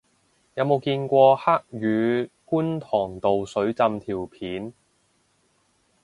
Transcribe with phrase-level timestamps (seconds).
[0.55, 4.73] 有冇見過黑雨觀塘道水浸條片